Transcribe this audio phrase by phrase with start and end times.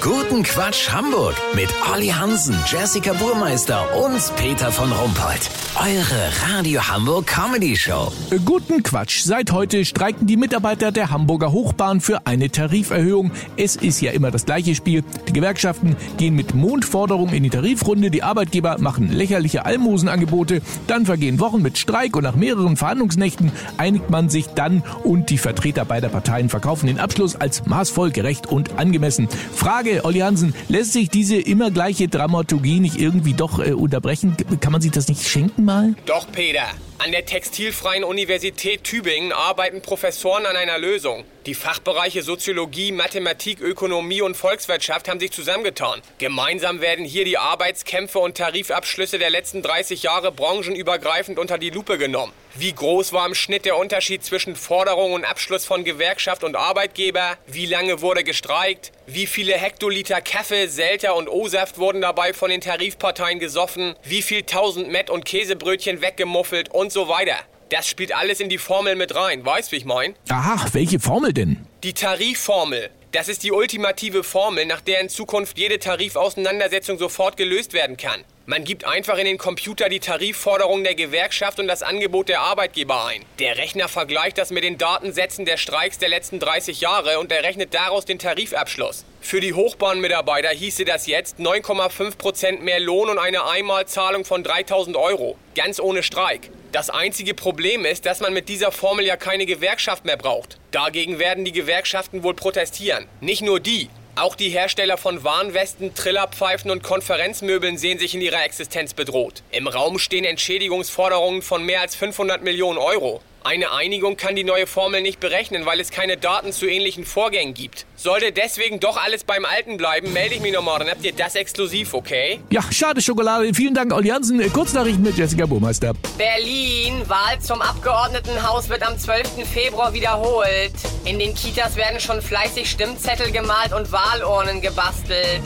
[0.00, 5.50] Guten Quatsch Hamburg mit Olli Hansen, Jessica Burmeister und Peter von Rumpold.
[5.76, 8.10] Eure Radio Hamburg Comedy Show.
[8.46, 9.20] Guten Quatsch.
[9.22, 13.30] Seit heute streiken die Mitarbeiter der Hamburger Hochbahn für eine Tariferhöhung.
[13.58, 15.04] Es ist ja immer das gleiche Spiel.
[15.28, 21.40] Die Gewerkschaften gehen mit Mondforderungen in die Tarifrunde, die Arbeitgeber machen lächerliche Almosenangebote, dann vergehen
[21.40, 26.08] Wochen mit Streik und nach mehreren Verhandlungsnächten einigt man sich dann und die Vertreter beider
[26.08, 29.28] Parteien verkaufen den Abschluss als maßvoll, gerecht und angemessen.
[29.54, 34.36] Frage Frage, Olli Hansen, lässt sich diese immer gleiche Dramaturgie nicht irgendwie doch äh, unterbrechen?
[34.60, 35.94] Kann man sich das nicht schenken mal?
[36.06, 36.66] Doch, Peter.
[37.02, 41.24] An der Textilfreien Universität Tübingen arbeiten Professoren an einer Lösung.
[41.46, 46.02] Die Fachbereiche Soziologie, Mathematik, Ökonomie und Volkswirtschaft haben sich zusammengetan.
[46.18, 51.96] Gemeinsam werden hier die Arbeitskämpfe und Tarifabschlüsse der letzten 30 Jahre branchenübergreifend unter die Lupe
[51.96, 52.34] genommen.
[52.56, 57.38] Wie groß war im Schnitt der Unterschied zwischen Forderung und Abschluss von Gewerkschaft und Arbeitgeber?
[57.46, 58.90] Wie lange wurde gestreikt?
[59.06, 63.94] Wie viele Hektoliter Kaffee, Selter und O-Saft wurden dabei von den Tarifparteien gesoffen?
[64.02, 67.36] Wie viel tausend Mett- und Käsebrötchen weggemuffelt und so weiter?
[67.70, 69.44] Das spielt alles in die Formel mit rein.
[69.44, 70.14] Weißt, wie ich mein?
[70.28, 71.66] Aha, welche Formel denn?
[71.84, 72.90] Die Tarifformel.
[73.12, 78.24] Das ist die ultimative Formel, nach der in Zukunft jede Tarifauseinandersetzung sofort gelöst werden kann.
[78.46, 83.06] Man gibt einfach in den Computer die Tarifforderung der Gewerkschaft und das Angebot der Arbeitgeber
[83.06, 83.24] ein.
[83.38, 87.74] Der Rechner vergleicht das mit den Datensätzen der Streiks der letzten 30 Jahre und errechnet
[87.74, 89.04] daraus den Tarifabschluss.
[89.20, 95.36] Für die Hochbahnmitarbeiter hieße das jetzt 9,5% mehr Lohn und eine Einmalzahlung von 3000 Euro.
[95.54, 96.50] Ganz ohne Streik.
[96.72, 100.56] Das einzige Problem ist, dass man mit dieser Formel ja keine Gewerkschaft mehr braucht.
[100.70, 103.06] Dagegen werden die Gewerkschaften wohl protestieren.
[103.20, 108.44] Nicht nur die, auch die Hersteller von Warnwesten, Trillerpfeifen und Konferenzmöbeln sehen sich in ihrer
[108.44, 109.42] Existenz bedroht.
[109.50, 113.20] Im Raum stehen Entschädigungsforderungen von mehr als 500 Millionen Euro.
[113.42, 117.54] Eine Einigung kann die neue Formel nicht berechnen, weil es keine Daten zu ähnlichen Vorgängen
[117.54, 117.86] gibt.
[117.96, 121.36] Sollte deswegen doch alles beim Alten bleiben, melde ich mich nochmal, dann habt ihr das
[121.36, 122.40] exklusiv, okay?
[122.50, 123.54] Ja, schade Schokolade.
[123.54, 124.40] Vielen Dank, Olli Hansen.
[124.52, 125.94] Kurznachrichten mit Jessica Burmeister.
[126.18, 129.48] Berlin, Wahl zum Abgeordnetenhaus wird am 12.
[129.50, 130.74] Februar wiederholt.
[131.06, 135.40] In den Kitas werden schon fleißig Stimmzettel gemalt und Wahlurnen gebastelt.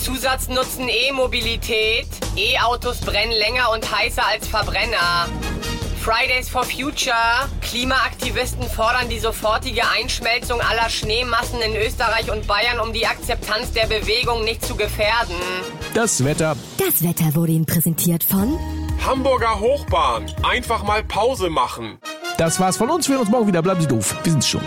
[0.00, 2.06] Zusatznutzen E-Mobilität.
[2.36, 5.28] E-Autos brennen länger und heißer als Verbrenner.
[6.08, 7.12] Fridays for Future.
[7.60, 13.86] Klimaaktivisten fordern die sofortige Einschmelzung aller Schneemassen in Österreich und Bayern, um die Akzeptanz der
[13.88, 15.36] Bewegung nicht zu gefährden.
[15.92, 16.56] Das Wetter.
[16.78, 18.58] Das Wetter wurde Ihnen präsentiert von
[19.06, 20.32] Hamburger Hochbahn.
[20.42, 21.98] Einfach mal Pause machen.
[22.38, 23.06] Das war's von uns.
[23.06, 23.60] Wir hören uns morgen wieder.
[23.60, 24.16] Bleiben Sie doof.
[24.22, 24.62] Wir sind's schon.